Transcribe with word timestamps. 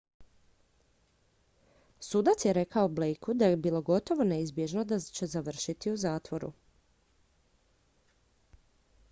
"sudac 2.07 2.45
je 2.45 2.53
rekao 2.59 2.87
blakeu 2.93 3.35
da 3.41 3.49
je 3.51 3.59
bilo 3.67 3.81
"gotovo 3.91 4.23
neizbježno" 4.33 4.83
da 4.93 4.99
će 4.99 5.25
završiti 5.37 5.91
u 5.91 5.97
zatvoru. 6.07 6.51